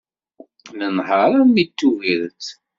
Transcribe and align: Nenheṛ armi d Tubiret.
Nenheṛ 0.79 1.19
armi 1.37 1.63
d 1.67 1.71
Tubiret. 1.77 2.45